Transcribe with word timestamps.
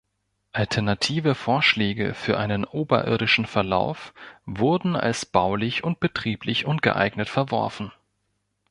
Alternative 0.51 1.35
Vorschläge 1.35 2.15
für 2.15 2.39
einen 2.39 2.65
oberirdischen 2.65 3.45
Verlauf 3.45 4.15
wurden 4.47 4.95
als 4.95 5.27
baulich 5.27 5.83
und 5.83 5.99
betrieblich 5.99 6.65
ungeeignet 6.65 7.29
verworfen. 7.29 7.91